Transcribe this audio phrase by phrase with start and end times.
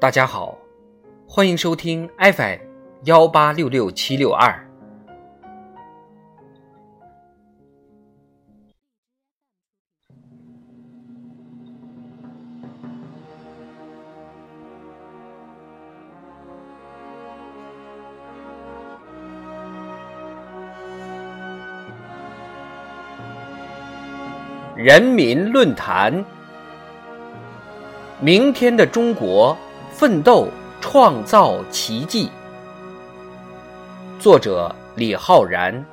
[0.00, 0.56] 大家好，
[1.26, 2.58] 欢迎收听 FM
[3.02, 4.64] 幺八六六七六二。
[24.76, 26.24] 人民论坛：
[28.20, 29.58] 明天的中国。
[29.98, 30.46] 奋斗
[30.80, 32.30] 创造奇迹。
[34.20, 35.84] 作者李浩然。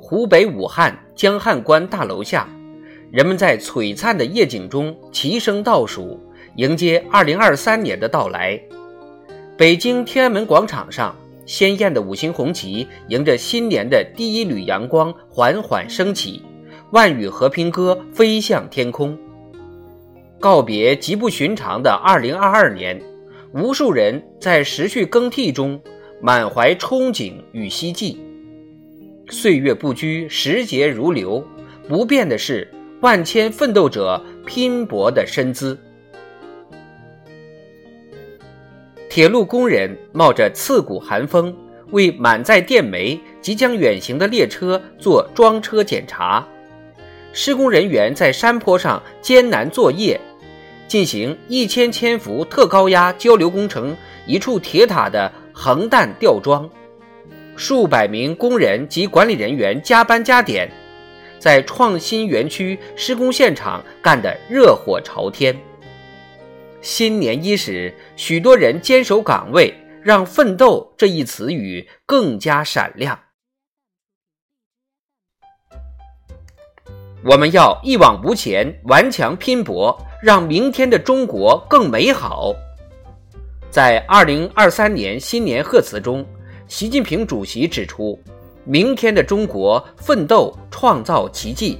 [0.00, 2.48] 湖北武汉江汉关大楼下，
[3.12, 6.18] 人们在璀璨的夜景中齐声倒数，
[6.56, 8.60] 迎接二零二三年的到来。
[9.56, 11.14] 北京天安门广场上。
[11.44, 16.42] 鲜艳的五星红旗迎着新年的第一缕阳光缓缓升起，
[16.92, 19.18] 万语和平歌飞向天空。
[20.40, 23.02] 告别极不寻常的2022年，
[23.52, 25.80] 无数人在时序更替中
[26.20, 28.18] 满怀憧憬与希冀。
[29.28, 31.44] 岁月不居，时节如流，
[31.88, 32.68] 不变的是
[33.00, 35.78] 万千奋斗者拼搏的身姿。
[39.14, 41.54] 铁路工人冒着刺骨寒风，
[41.90, 46.42] 为满载电煤即将远行的列车做装车检查。
[47.34, 50.18] 施工人员在山坡上艰难作业，
[50.88, 53.94] 进行一千千伏特高压交流工程
[54.26, 56.66] 一处铁塔的横弹吊装。
[57.54, 60.66] 数百名工人及管理人员加班加点，
[61.38, 65.54] 在创新园区施工现场干得热火朝天。
[66.82, 73.16] 新年伊始，许多人坚守岗位，让“奋斗”这一词语更加闪亮。
[77.24, 82.52] 我们要一往无前，顽强拼搏，让明天的中国更美好。
[83.70, 86.26] 在二零二三年新年贺词中，
[86.66, 88.20] 习近平主席指出
[88.66, 91.78] ：“明天的中国，奋斗创造奇迹。”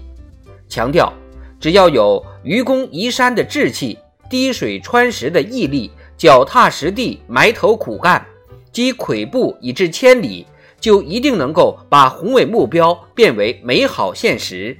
[0.70, 1.12] 强调，
[1.58, 3.98] 只要有愚公移山的志气。
[4.32, 8.26] 滴水穿石的毅力，脚踏实地埋头苦干，
[8.72, 10.46] 积跬步以至千里，
[10.80, 14.74] 就一定能够把宏伟目标变为美好现实。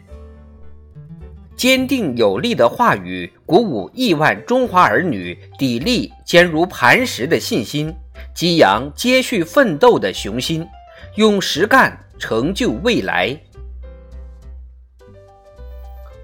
[1.55, 7.95] 坚定有力的话语，鼓舞亿万中华儿女砥砺坚如磐石的信心，
[8.35, 10.67] 激扬接续奋斗的雄心，
[11.17, 13.39] 用实干成就未来。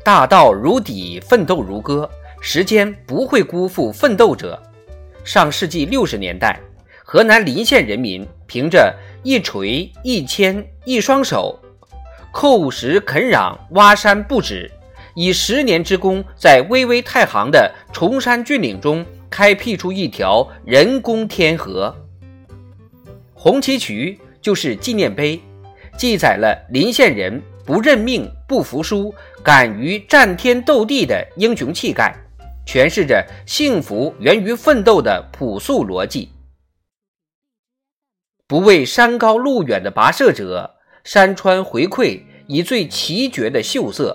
[0.03, 2.09] 大道如砥，奋斗如歌。
[2.41, 4.61] 时间不会辜负奋斗者。
[5.25, 6.59] 上世纪六十年代，
[7.05, 11.59] 河南临县人民凭着一锤一铅一双手，
[12.33, 14.71] 叩石垦壤挖山不止，
[15.15, 21.95] 以十年之功，在巍巍太行的崇山峻岭中开辟出一条人工天河。
[23.35, 25.39] 红旗渠就是纪念碑，
[25.99, 32.15] 记载了临县人不认命、不服输、敢于战天斗地的英雄气概。
[32.69, 36.29] 诠释着幸福源于奋斗的朴素逻辑。
[38.47, 44.15] 不畏山高路远的跋涉者，山川回馈以最奇绝的秀色；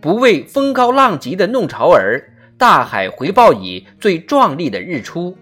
[0.00, 5.36] 不畏风高浪急的弄潮儿，大海回报以最壮丽的日出。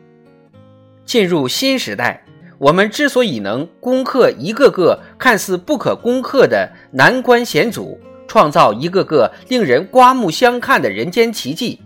[1.04, 2.24] 进入新时代，
[2.58, 11.80] 我们之所以能攻克一个个看似不可攻克的难关险阻，创造一个个令人刮目相看的人间奇迹。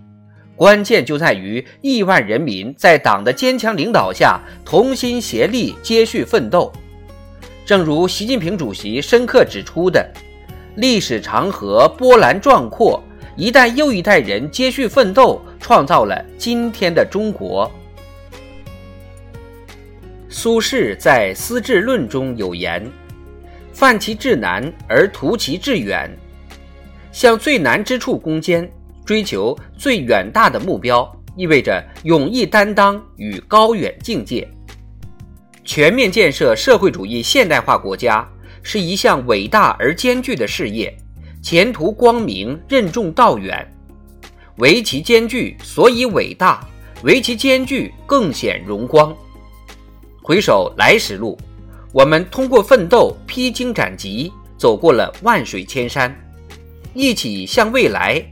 [0.60, 6.70] 关键就在于亿万人民在党的坚强领导下同心协力接续奋斗。
[7.64, 10.06] 正如习近平主席深刻指出的
[10.76, 13.02] ：“历史长河波澜壮阔，
[13.38, 17.72] 一代又一代人接续奋斗，创造了今天的中国。”
[20.28, 22.86] 苏轼在《思治论》中有言
[23.72, 26.14] ：“犯其至难而图其至远，
[27.12, 28.70] 向最难之处攻坚。”
[29.04, 34.48] 追求最远大的目标，意味着勇毅担当与高远境界。
[35.64, 38.26] 全面建设社会主义现代化国家
[38.62, 40.96] 是一项伟大而艰巨的事业，
[41.42, 43.66] 前途光明，任重道远。
[44.56, 46.60] 唯其艰巨，所以伟大；
[47.02, 49.16] 唯其艰巨，更显荣光。
[50.22, 51.38] 回首来时路，
[51.92, 56.14] 我们通过奋斗披荆斩棘，走过了万水千山，
[56.92, 58.22] 一起向未来。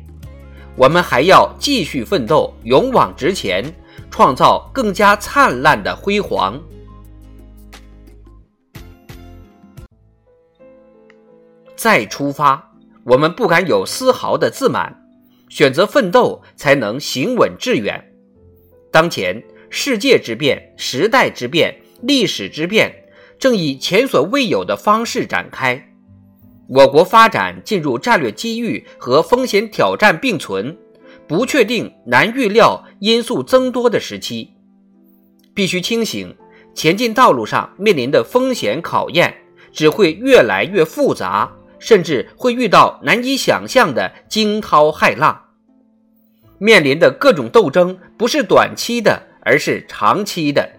[0.78, 3.64] 我们还要继续奋斗，勇往直前，
[4.12, 6.56] 创造更加灿烂的辉煌。
[11.74, 12.72] 再出发，
[13.02, 14.96] 我们不敢有丝毫的自满，
[15.48, 18.12] 选择奋斗才能行稳致远。
[18.92, 22.94] 当前世界之变、时代之变、历史之变，
[23.36, 25.87] 正以前所未有的方式展开。
[26.68, 30.76] 我国发展进入战略机遇和风险挑战并存、
[31.26, 34.52] 不确定、难预料因素增多的时期，
[35.54, 36.36] 必须清醒，
[36.74, 39.34] 前进道路上面临的风险考验
[39.72, 45.44] 只会越来越复杂，甚至会遇到难以想象的惊涛骇浪。
[46.58, 50.70] 面临的各种斗争不是短期的，而是长期的，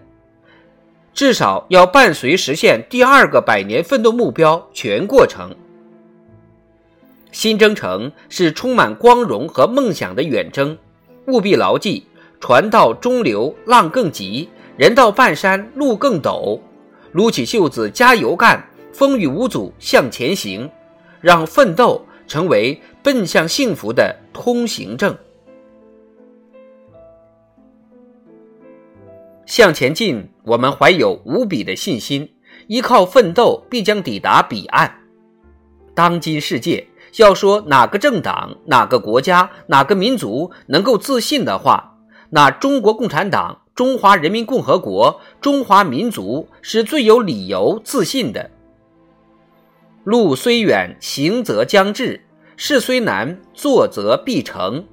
[1.12, 5.52] 至少要伴随实现第二个百年奋斗目标全过程。
[7.32, 10.76] 新征程是充满光荣和梦想的远征，
[11.26, 12.04] 务必牢记
[12.40, 16.60] “船到中流浪更急，人到半山路更陡”。
[17.12, 20.68] 撸起袖子加油干，风雨无阻向前行，
[21.20, 25.16] 让奋斗成为奔向幸福的通行证。
[29.46, 32.28] 向前进，我们怀有无比的信心，
[32.68, 34.92] 依靠奋斗必将抵达彼岸。
[35.94, 36.86] 当今世界。
[37.16, 41.98] 要说哪个政党、哪个国家、哪个民族能够自信的话，
[42.30, 48.50] 那中国共产党、中华人民共和国、中华民族是最有理由自信的。
[50.04, 52.20] 路虽远，行则将至；
[52.56, 54.84] 事虽难，做则必成。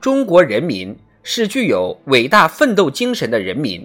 [0.00, 3.84] 中国人民是具有伟大奋斗精神的人民，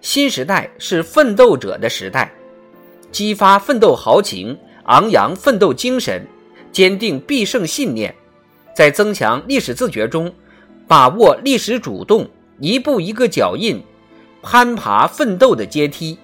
[0.00, 2.32] 新时代是奋斗者的时代，
[3.12, 6.26] 激发奋斗豪情，昂扬奋斗精神。
[6.72, 8.14] 坚定必胜信念，
[8.74, 10.32] 在增强历史自觉中，
[10.86, 12.28] 把握历史主动，
[12.58, 13.82] 一步一个脚印，
[14.42, 16.18] 攀爬奋斗的阶梯，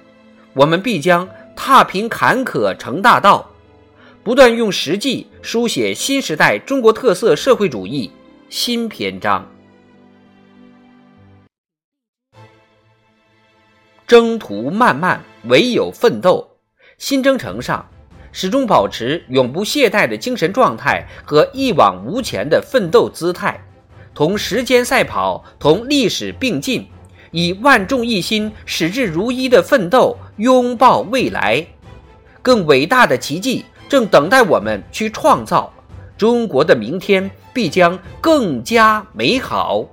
[0.55, 3.51] 我们必将踏平坎坷成大道，
[4.23, 8.11] 不断用实际书写新时代中国特色社会主义
[8.49, 9.51] 新篇章。
[14.07, 16.59] 征途漫漫，唯有奋斗。
[16.97, 17.89] 新征程上。
[18.39, 23.65] 始终保持永不懈怠的精神状态和一往无前的奋斗姿态，
[24.15, 26.87] 同时间赛跑，同历史并进，
[27.31, 31.67] 以万众一心、矢志如一的奋斗拥抱未来。
[32.43, 35.73] 更伟大的奇迹正等待我们去创造，
[36.19, 39.87] 中国的明天必将更加美好。